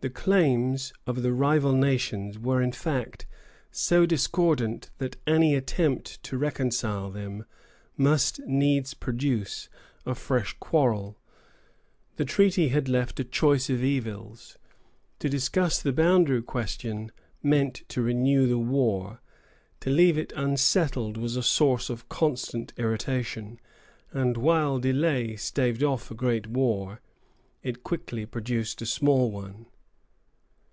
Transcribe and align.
The 0.00 0.10
claims 0.10 0.92
of 1.08 1.22
the 1.24 1.32
rival 1.32 1.72
nations 1.72 2.38
were 2.38 2.62
in 2.62 2.70
fact 2.70 3.26
so 3.72 4.06
discordant 4.06 4.90
that 4.98 5.16
any 5.26 5.56
attempt 5.56 6.22
to 6.22 6.38
reconcile 6.38 7.10
them 7.10 7.44
must 7.96 8.38
needs 8.46 8.94
produce 8.94 9.68
a 10.06 10.14
fresh 10.14 10.54
quarrel. 10.60 11.18
The 12.14 12.24
treaty 12.24 12.68
had 12.68 12.88
left 12.88 13.18
a 13.18 13.24
choice 13.24 13.68
of 13.68 13.82
evils. 13.82 14.56
To 15.18 15.28
discuss 15.28 15.82
the 15.82 15.92
boundary 15.92 16.42
question 16.42 17.10
meant 17.42 17.82
to 17.88 18.00
renew 18.00 18.46
the 18.46 18.56
war; 18.56 19.20
to 19.80 19.90
leave 19.90 20.16
it 20.16 20.32
unsettled 20.36 21.16
was 21.16 21.34
a 21.34 21.42
source 21.42 21.90
of 21.90 22.08
constant 22.08 22.72
irritation; 22.76 23.58
and 24.12 24.36
while 24.36 24.78
delay 24.78 25.34
staved 25.34 25.82
off 25.82 26.08
a 26.08 26.14
great 26.14 26.46
war, 26.46 27.00
it 27.64 27.82
quickly 27.82 28.24
produced 28.24 28.80
a 28.80 28.86
small 28.86 29.32
one. 29.32 29.66